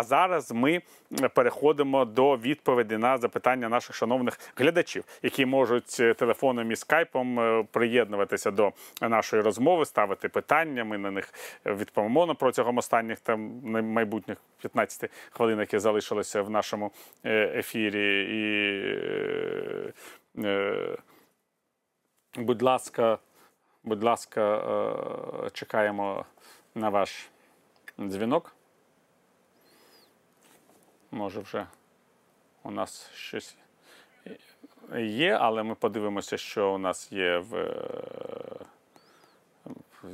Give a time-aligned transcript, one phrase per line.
[0.00, 0.82] А зараз ми
[1.34, 7.66] переходимо до відповіді на запитання наших шановних глядачів, які можуть е, телефоном і скайпом е,
[7.70, 10.84] приєднуватися до нашої розмови, ставити питання.
[10.84, 11.34] Ми на них
[11.66, 16.90] відповімо протягом останніх там майбутніх 15 хвилин, які залишилися в нашому
[17.24, 18.26] е, ефірі.
[18.32, 18.42] І,
[22.36, 23.18] будь ласка,
[23.84, 24.62] будь ласка,
[25.52, 26.24] чекаємо
[26.74, 27.28] на ваш
[27.98, 28.54] дзвінок.
[31.10, 31.66] Може, вже
[32.62, 33.56] у нас щось
[34.98, 37.74] є, але ми подивимося, що у нас є в.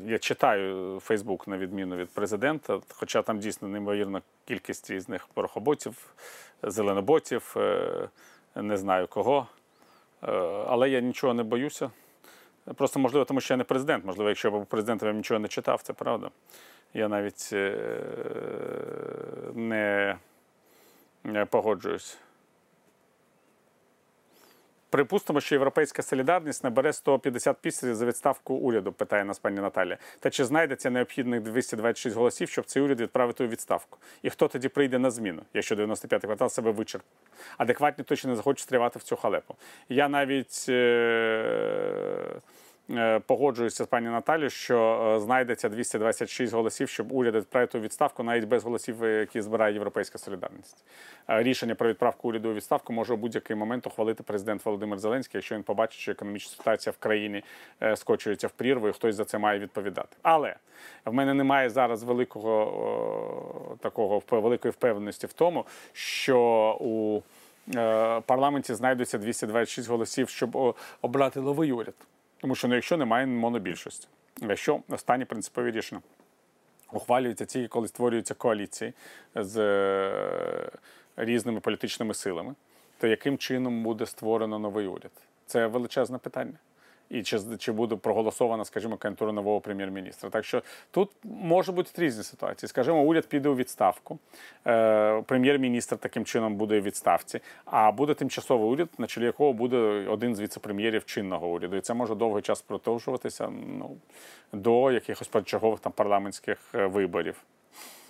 [0.05, 6.15] Я читаю Фейсбук на відміну від президента, хоча там дійсно неймовірна кількість різних порохоботів,
[6.63, 8.09] зеленоботів, е,
[8.55, 9.47] не знаю кого.
[10.23, 10.33] Е,
[10.69, 11.91] але я нічого не боюся.
[12.75, 14.05] Просто, можливо, тому що я не президент.
[14.05, 16.31] Можливо, якщо я був президентом, я нічого не читав, це правда.
[16.95, 17.77] Я навіть е,
[19.55, 20.17] не
[21.51, 22.19] погоджуюсь.
[24.91, 29.97] Припустимо, що європейська солідарність набере 150 підписів за відставку уряду, питає нас пані Наталя.
[30.21, 33.99] Та чи знайдеться необхідних 226 голосів, щоб цей уряд відправити у відставку?
[34.23, 37.11] І хто тоді прийде на зміну, якщо 95-й квартал себе вичерпав?
[37.59, 39.55] Адекватні точно не захочуть стрівати в цю халепу.
[39.89, 40.67] Я навіть.
[40.69, 41.93] Е-
[42.37, 42.41] Е,
[43.27, 48.65] погоджуюся з пані Наталію, що е, знайдеться 226 голосів, щоб уряд відправити відставку, навіть без
[48.65, 50.85] голосів, е, які збирає Європейська солідарність.
[51.29, 55.55] Рішення про відправку уряду у відставку може у будь-який момент ухвалити президент Володимир Зеленський, якщо
[55.55, 57.43] він побачить, що економічна ситуація в країні
[57.95, 60.17] скочується в прірву, і хтось за це має відповідати.
[60.23, 60.57] Але
[61.05, 66.39] в мене немає зараз великого такого великої впевненості в тому, що
[66.81, 67.23] у
[68.27, 71.95] парламенті знайдуться 226 голосів, щоб обрати новий уряд.
[72.41, 74.09] Тому що ну, якщо немає монобільшості,
[74.41, 76.01] якщо останні принципові рішення
[76.93, 78.93] ухвалюються ті, коли створюються коаліції
[79.35, 80.71] з е,
[81.17, 82.55] різними політичними силами,
[82.99, 85.11] то яким чином буде створено новий уряд?
[85.47, 86.59] Це величезне питання
[87.11, 90.31] і чи чи буде проголосована, скажімо, кандидатура нового прем'єр-міністра.
[90.31, 92.69] Так що тут може бути різні ситуації.
[92.69, 94.19] Скажімо, уряд піде у відставку,
[94.67, 99.77] е, прем'єр-міністр таким чином буде у відставці, а буде тимчасовий уряд, на чолі якого буде
[100.09, 101.77] один з віце-прем'єрів чинного уряду.
[101.77, 103.49] І це може довгий час продовжуватися
[103.79, 103.97] ну,
[104.53, 107.43] до якихось почергових там парламентських е, виборів.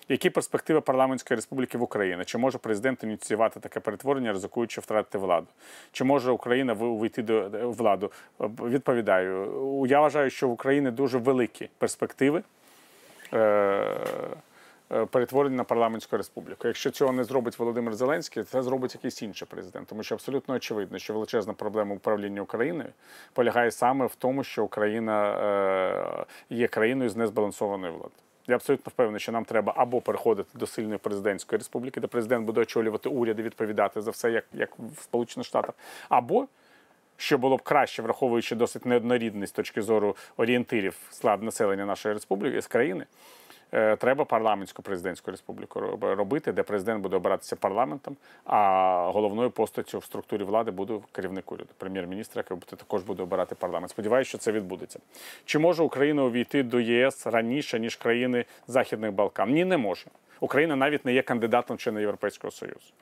[0.08, 2.24] Які перспективи парламентської республіки в Україні?
[2.24, 5.46] Чи може президент ініціювати таке перетворення, ризикуючи втратити владу?
[5.92, 8.12] Чи може Україна вийти до владу?
[8.40, 12.42] Відповідаю, я вважаю, що в Україні дуже великі перспективи.
[13.32, 13.38] Е,
[14.92, 16.66] е, перетворення на парламентську республіку.
[16.66, 20.98] Якщо цього не зробить Володимир Зеленський, це зробить якийсь інший президент, тому що абсолютно очевидно,
[20.98, 22.88] що величезна проблема управління Україною
[23.32, 28.25] полягає саме в тому, що Україна е, є країною з незбалансованою владою.
[28.48, 32.60] Я абсолютно впевнений, що нам треба або переходити до сильної президентської республіки, де президент буде
[32.60, 35.74] очолювати уряд і відповідати за все, як як в Сполучених Штатах,
[36.08, 36.48] або
[37.16, 42.62] що було б краще, враховуючи досить неоднорідність з точки зору орієнтирів склад населення нашої республіки
[42.62, 43.06] з країни.
[43.72, 50.04] Е, треба парламентську президентську республіку робити, де президент буде обиратися парламентом, а головною постаттю в
[50.04, 53.90] структурі влади буде керівник уряду, прем'єр-міністр, який також буде обирати парламент.
[53.90, 54.98] Сподіваюся, що це відбудеться.
[55.44, 59.52] Чи може Україна увійти до єС раніше ніж країни Західних Балкан?
[59.52, 60.06] Ні, не може.
[60.40, 62.92] Україна навіть не є кандидатом чи на Європейського Союзу.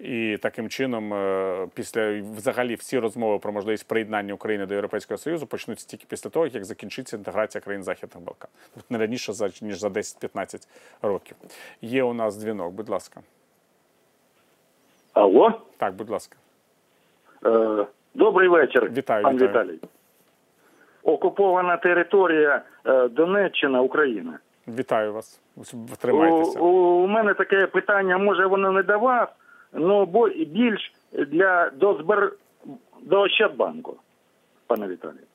[0.00, 5.46] І таким чином, е, після взагалі всі розмови про можливість приєднання України до Європейського Союзу
[5.46, 8.50] почнуться тільки після того, як закінчиться інтеграція країн Західних Балкан.
[8.74, 10.68] Тобто не раніше ніж за 10-15
[11.02, 11.36] років.
[11.82, 13.20] Є у нас дзвінок, будь ласка.
[15.12, 15.60] Алло?
[15.76, 16.36] Так, будь ласка.
[17.46, 19.50] Е, Добрий вечір, вітаю, пан вітаю.
[19.50, 19.78] Віталій.
[21.02, 24.38] Окупована територія е, Донеччина, Україна.
[24.68, 25.40] Вітаю вас.
[25.98, 26.60] Тримайтеся.
[26.60, 26.66] У,
[27.04, 29.28] у мене таке питання, може воно не до вас,
[29.74, 32.32] ну бо більш для до збер
[33.02, 33.96] до Ощадбанку,
[34.66, 35.26] пане Віталію.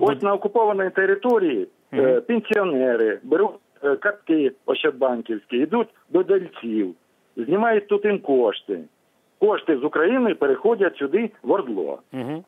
[0.00, 3.50] Ось на окупованій території е, пенсіонери беруть
[3.84, 6.94] е, картки Ощадбанківські, йдуть до дельців,
[7.36, 8.84] знімають тут їм кошти.
[9.38, 11.98] Кошти з України переходять сюди в Ордло.
[12.12, 12.44] Угу.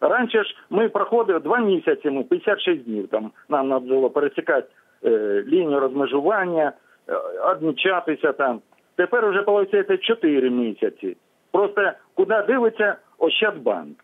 [0.00, 3.08] Раніше ж ми проходили два місяці, ну 56 днів.
[3.08, 4.68] Там нам треба було пересікати
[5.04, 6.72] е, лінію розмежування,
[7.08, 7.16] е,
[7.50, 8.60] одмічатися там.
[8.96, 11.16] Тепер вже виходить 4 місяці.
[11.52, 13.96] Просто куди дивиться Ощадбанк?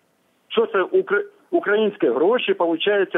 [0.49, 1.23] Що це укра...
[1.51, 3.17] українські гроші, виходить,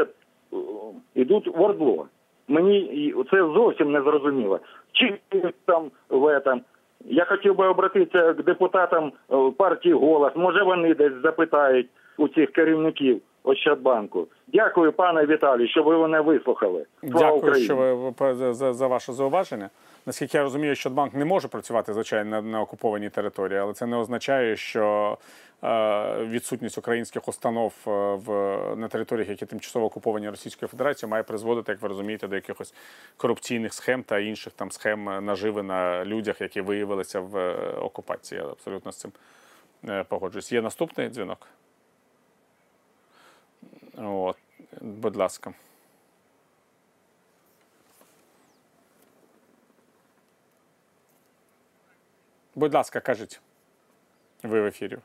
[1.14, 2.06] йдуть в Ордло.
[2.48, 4.60] Мені це зовсім не зрозуміло.
[4.92, 5.18] Чи
[5.66, 6.60] там в этом.
[7.04, 9.12] Я хотів би обратитися к депутатам
[9.56, 10.32] партії голос.
[10.36, 14.28] Може вони десь запитають у цих керівників Ощадбанку.
[14.46, 16.86] Дякую, пане Віталій, що ви мене вислухали.
[17.00, 17.64] Слава Дякую, Україні!
[17.64, 19.70] що ви за, за, ваше зауваження.
[20.06, 23.96] Наскільки я розумію, Щадбанк не може працювати звичайно на, на окупованій території, але це не
[23.96, 25.16] означає, що
[25.64, 27.90] е, відсутність українських установ е,
[28.26, 28.28] в
[28.76, 32.74] на територіях, які тимчасово окуповані Російською Федерацією, має призводити, як ви розумієте, до якихось
[33.16, 38.40] корупційних схем та інших там схем е, наживи на людях, які виявилися в е, окупації.
[38.40, 39.12] Я абсолютно з цим
[40.08, 40.52] погоджуюсь.
[40.52, 41.48] Є наступний дзвінок.
[43.96, 44.36] От,
[44.80, 45.54] будь ласка.
[52.54, 53.40] Будь ласка, кажіть.
[54.42, 54.98] Ви в ефірі.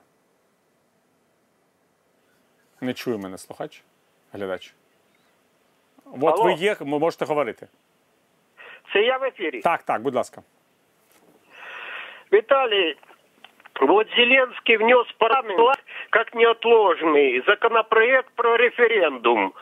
[2.81, 3.83] Не чує мене слухач,
[4.33, 4.73] глядач.
[6.05, 6.43] От Алло.
[6.43, 7.67] ви є, ви можете говорити.
[8.93, 9.61] Це я в ефірі.
[9.61, 10.43] Так, так, будь ласка.
[12.31, 12.97] Виталий,
[13.81, 15.76] вот Зеленский внес парламент
[16.17, 19.53] как неотложный законопроект про референдум.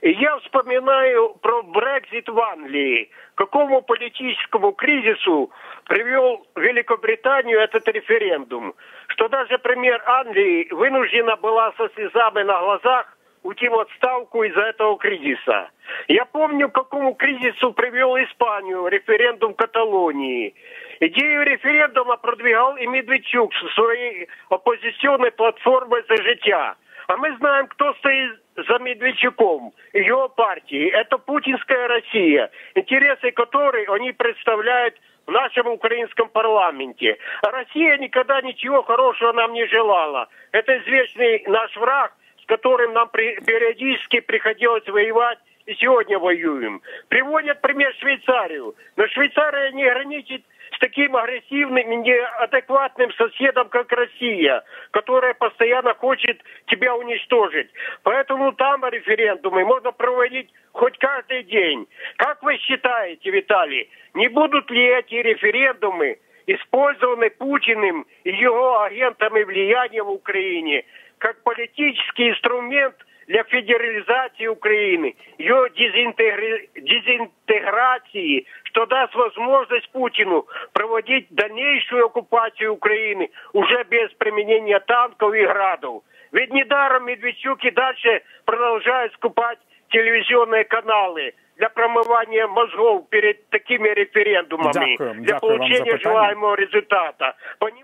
[0.00, 3.10] И я вспоминаю про Брекзит в Англии.
[3.34, 5.50] К какому политическому кризису
[5.88, 8.74] привел Великобританию этот референдум?
[9.08, 14.96] Что даже премьер Англии вынуждена была со слезами на глазах уйти в отставку из-за этого
[14.96, 15.68] кризиса.
[16.08, 20.54] Я помню, к какому кризису привел Испанию референдум в Каталонии.
[21.00, 26.76] Идею референдума продвигал и Медведчук со своей оппозиционной платформой «За життя».
[27.06, 30.88] А мы знаем, кто стоит за Медведчуком и его партией.
[30.90, 34.94] Это путинская Россия, интересы которой они представляют
[35.26, 37.18] в нашем украинском парламенте.
[37.42, 40.28] А Россия никогда ничего хорошего нам не желала.
[40.52, 46.82] Это известный наш враг, с которым нам периодически приходилось воевать и сегодня воюем.
[47.08, 48.74] Приводят пример Швейцарию.
[48.96, 50.44] Но Швейцария не граничит
[50.74, 57.70] с таким агрессивным неадекватным соседом, как Россия, которая постоянно хочет тебя уничтожить.
[58.02, 61.86] Поэтому там референдумы можно проводить хоть каждый день.
[62.16, 70.02] Как вы считаете, Виталий, не будут ли эти референдумы использованы Путиным и его агентами влияния
[70.02, 70.84] в Украине
[71.18, 72.96] как политический инструмент
[73.27, 83.83] для федерализации Украины, ее дезинтегри- дезинтеграции, что даст возможность Путину проводить дальнейшую оккупацию Украины уже
[83.83, 86.03] без применения танков и градов.
[86.31, 94.95] Ведь недаром Медведчук и дальше продолжает скупать телевизионные каналы для промывания мозгов перед такими референдумами,
[94.97, 95.13] Дякую.
[95.15, 96.13] для Дякую вам за получения питання.
[96.13, 97.33] желаемого результата.
[97.59, 97.82] Поним-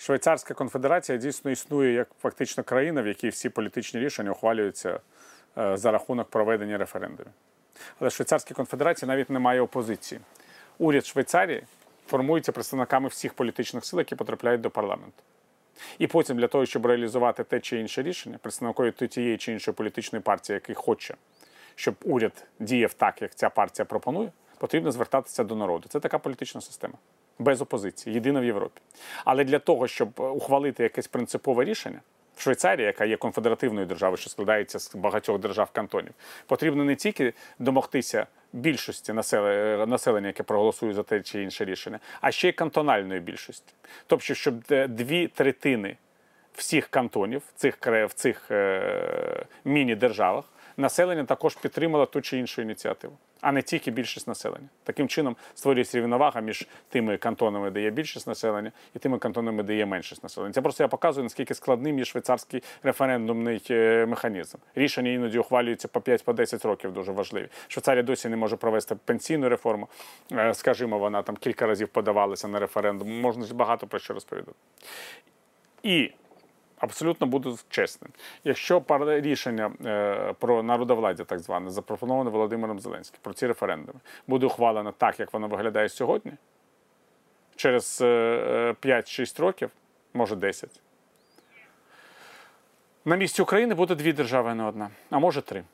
[0.00, 5.00] Швейцарська конфедерація дійсно існує як фактично країна, в якій всі політичні рішення ухвалюються
[5.58, 7.32] е, за рахунок проведення референдумів.
[7.98, 10.20] Але в Швейцарській конфедерації навіть немає опозиції.
[10.78, 11.62] Уряд Швейцарії
[12.06, 15.22] формується представниками всіх політичних сил, які потрапляють до парламенту.
[15.98, 20.22] І потім для того, щоб реалізувати те чи інше рішення, представникові тієї чи іншої політичної
[20.22, 21.14] партії, який хоче,
[21.74, 25.88] щоб уряд діяв так, як ця партія пропонує, потрібно звертатися до народу.
[25.88, 26.94] Це така політична система.
[27.40, 28.80] Без опозиції, єдина в Європі.
[29.24, 32.00] Але для того, щоб е, ухвалити якесь принципове рішення,
[32.36, 36.12] в Швейцарії, яка є конфедеративною державою, що складається з багатьох держав кантонів,
[36.46, 42.30] потрібно не тільки домогтися більшості населення, населення, яке проголосує за те чи інше рішення, а
[42.30, 43.74] ще й кантональної більшості.
[44.06, 45.96] Тобто, щоб е, дві третини
[46.54, 50.44] всіх кантонів цих в цих е, міні-державах
[50.80, 54.68] населення також підтримало ту чи іншу ініціативу, а не тільки більшість населення.
[54.84, 59.76] Таким чином створюється рівновага між тими кантонами, де є більшість населення, і тими кантонами, де
[59.76, 60.52] є меншість населення.
[60.52, 64.58] Це просто я показую, наскільки складним є швейцарський референдумний е, механізм.
[64.74, 67.48] Рішення іноді ухвалюються по 5-10 років, дуже важливі.
[67.68, 69.88] Швейцарія досі не може провести пенсійну реформу.
[70.32, 73.20] Е, Скажімо, вона там кілька разів подавалася на референдум.
[73.20, 74.58] Можна багато про що розповідати.
[75.82, 76.10] І
[76.80, 78.10] абсолютно буду чесним.
[78.44, 78.80] Якщо
[79.20, 85.20] рішення е, про народовладдя, так зване, запропоноване Володимиром Зеленським про ці референдуми, буде ухвалено так,
[85.20, 86.32] як воно виглядає сьогодні,
[87.56, 88.06] через е,
[88.82, 89.70] е, 5-6 років,
[90.14, 90.80] може 10,
[93.04, 95.64] на місці України буде дві держави, а не одна, а може три.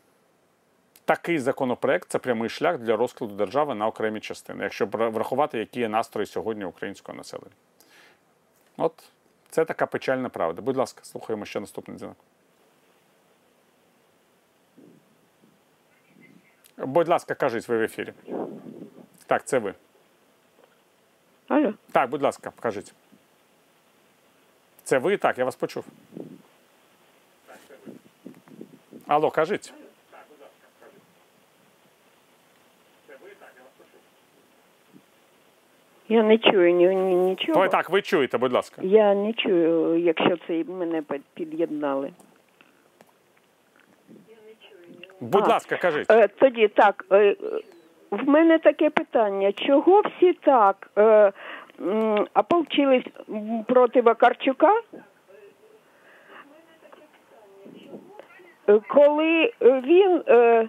[1.04, 5.88] Такий законопроект це прямий шлях для розкладу держави на окремі частини, якщо врахувати, які є
[5.88, 7.54] настрої сьогодні українського населення.
[8.76, 9.04] От
[9.55, 10.61] це така печальна правда.
[10.61, 12.17] Будь ласка, слухаємо ще наступний дзвінок.
[16.77, 18.13] Будь ласка, кажіть, ви в ефірі.
[19.25, 19.73] Так, це ви.
[21.47, 21.73] Алло.
[21.91, 22.93] Так, будь ласка, кажіть.
[24.83, 25.17] Це ви?
[25.17, 25.85] Так, я вас почув.
[29.07, 29.73] Алло, кажіть.
[33.09, 33.17] Я
[36.08, 37.60] Не чую ні, ні, нічого.
[37.60, 38.82] Ой, так, ви чуєте, будь ласка.
[38.84, 42.10] Я не чую, якщо це мене під- під'єднали.
[45.20, 45.48] Будь А.
[45.48, 46.10] ласка, кажіть.
[46.10, 47.36] Е, тоді так, е,
[48.10, 51.32] в мене таке питання: чого всі так е,
[51.80, 53.04] м, ополчились
[53.66, 54.80] проти Вакарчука?
[58.68, 60.68] Е, Коли він е,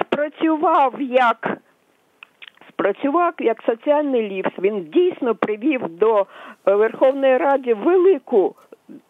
[0.00, 1.56] спрацював як
[2.80, 6.26] спрацював як соціальний ліфт, він дійсно привів до
[6.66, 8.54] е, Верховної Ради велику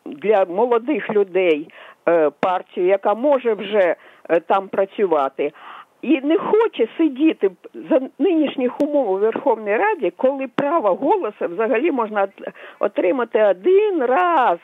[0.05, 1.69] для молодих людей
[2.09, 3.97] е, партію, яка може вже
[4.29, 5.53] е, там працювати.
[6.03, 12.29] І не хоче сидіти за нинішніх умов у Верховній Раді, коли право голосу взагалі можна
[12.79, 14.59] отримати один раз,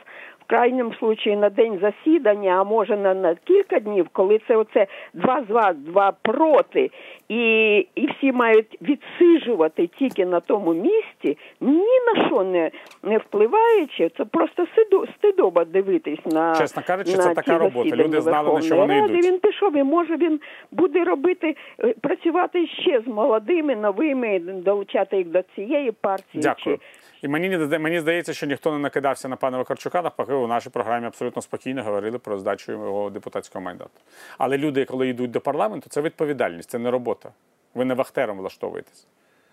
[0.47, 4.87] в крайньому случаї на день засідання, а може на, на кілька днів, коли це оце
[5.15, 6.91] два з вас, два проти,
[7.29, 12.71] і, і всі мають відсиджувати тільки на тому місці, ні на що не,
[13.03, 17.97] не впливаючи, це просто сиду, стидоба дивитись на Чесно кажучи, на це така робота.
[17.97, 19.13] Люди знали, на що вони Ради.
[19.13, 19.27] йдуть.
[19.27, 20.41] Він пішов і може він
[20.73, 26.43] буде робити, е, працювати ще з молодими, новими, долучати їх до цієї партії.
[26.43, 26.77] Дякую.
[26.77, 26.83] Чи...
[27.23, 30.03] І мені мені здається, що ніхто не накидався на пана Вакарчука.
[30.03, 34.01] Навпаки, у нашій програмі абсолютно спокійно говорили про здачу його депутатського мандату.
[34.39, 37.33] Але люди, коли йдуть до парламенту, це відповідальність, це не робота.
[37.75, 39.07] Ви не вахтером влаштовуєтесь.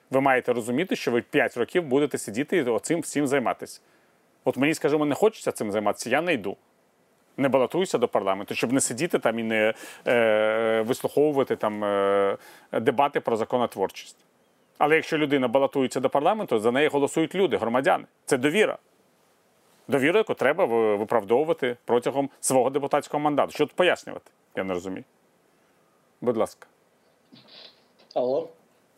[0.10, 3.82] Ви маєте розуміти, що ви 5 років будете сидіти і оцим всім займатися.
[4.44, 6.58] От мені, скажімо, не хочеться цим займатися, я не йду.
[7.38, 9.74] Не балотуюся до парламенту, щоб не сидіти там і не
[10.08, 12.38] е, вислуховувати там е,
[12.72, 14.18] дебати про законотворчість.
[14.78, 18.06] Але якщо людина балотується до парламенту, за неї голосують люди, громадяни.
[18.26, 18.78] Це довіра.
[19.88, 20.66] Довіра, яку треба
[20.96, 23.52] виправдовувати протягом свого депутатського мандату.
[23.52, 24.32] Що тут пояснювати?
[24.56, 25.04] Я не розумію.
[26.22, 26.68] Будь ласка.
[28.14, 28.50] Алло.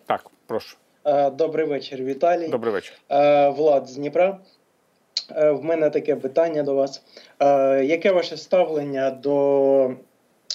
[0.06, 0.78] Так, прошу.
[1.06, 2.48] Е, Добрий вечір, Віталій.
[2.48, 2.94] Добрий вечір.
[3.10, 4.38] Е, Влад з Дніпра.
[5.32, 7.04] Е, В мене таке питання до вас.
[7.84, 9.92] Яке ваше ставлення до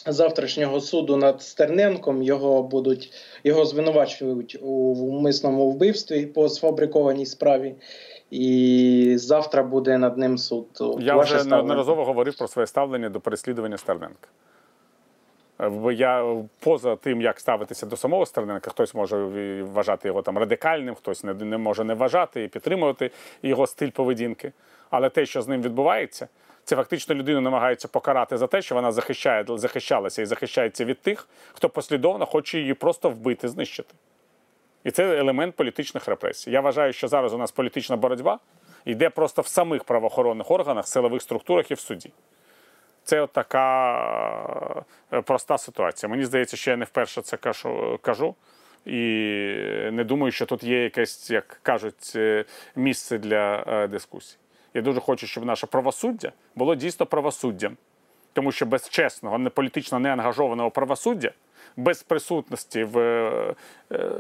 [0.07, 2.23] завтрашнього суду над Стерненком?
[2.23, 3.13] Його будуть
[3.45, 7.75] його звинувачують у вмисному вбивстві по сфабрикованій справі,
[8.31, 10.67] і завтра буде над ним суд.
[11.01, 14.29] Я Ваше вже неодноразово говорив про своє ставлення до переслідування Стерненка.
[15.61, 19.17] Е, Я поза тим, як ставитися до самого Стерненка, хтось може
[19.63, 23.11] вважати його там радикальним, хтось не, не може не вважати і підтримувати
[23.43, 24.53] його стиль поведінки.
[24.91, 26.29] Але те, що з ним відбувається,
[26.71, 31.29] це фактично людину намагаються покарати за те, що вона захищає, захищалася і захищається від тих,
[31.53, 33.95] хто послідовно хоче її просто вбити, знищити.
[34.85, 36.51] І це елемент політичних репресій.
[36.51, 38.39] Я вважаю, що зараз у нас політична боротьба
[38.85, 42.11] йде просто в самих правоохоронних органах, силових структурах і в суді.
[43.05, 46.11] Це от така е, проста ситуація.
[46.11, 48.35] Мені здається, що я не вперше це кажу, кажу.
[48.87, 48.99] І
[49.93, 52.45] не думаю, що тут є якесь, як кажуть, е,
[52.77, 54.37] місце для е, дискусій.
[54.75, 57.77] Я дуже хочу, щоб наше правосуддя було дійсно правосуддям.
[58.33, 61.33] Тому що без чесного, не політично неангажованого правосуддя,
[61.77, 63.55] без присутності в е,
[63.93, 64.11] е,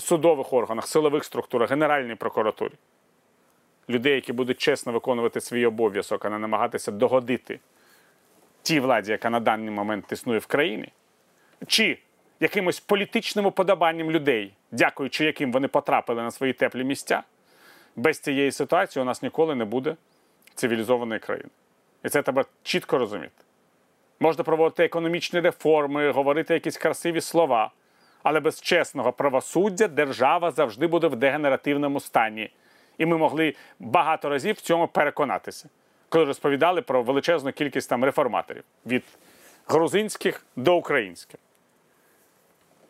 [0.00, 2.72] судових органах, силових структурах, Генеральній прокуратурі,
[3.88, 7.60] людей, які будуть чесно виконувати свій обов'язок, а не намагатися догодити
[8.62, 10.88] тій владі, яка на даний момент існує в країні,
[11.66, 11.98] чи
[12.40, 17.22] якимось політичним уподобанням людей, дякуючи яким вони потрапили на свої теплі місця,
[17.98, 19.96] без цієї ситуації у нас ніколи не буде
[20.54, 21.50] цивілізованої країни.
[22.04, 23.32] І це треба чітко розуміти.
[24.20, 27.70] Можна проводити економічні реформи, говорити якісь красиві слова,
[28.22, 32.50] але без чесного правосуддя держава завжди буде в дегенеративному стані.
[32.98, 35.68] І ми могли багато разів в цьому переконатися,
[36.08, 39.04] коли розповідали про величезну кількість там реформаторів від
[39.66, 41.40] грузинських до українських.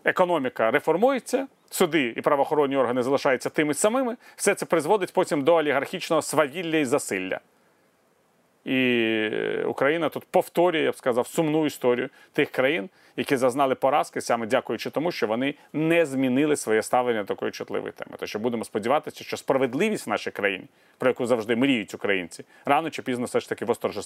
[0.04, 4.16] Економіка реформується, суди і правоохоронні органи залишаються тими самими.
[4.36, 7.40] Все це призводить потім до олігархічного свавілля і засилля.
[8.64, 9.30] І
[9.66, 14.90] Україна тут повторює, я б сказав, сумну історію тих країн, які зазнали поразки, саме дякуючи
[14.90, 18.16] тому, що вони не змінили своє ставлення такої чутливої теми.
[18.18, 20.64] То що будемо сподіватися, що справедливість в нашій країні,
[20.98, 24.04] про яку завжди мріють українці, рано чи пізно все ж таки восторжествує.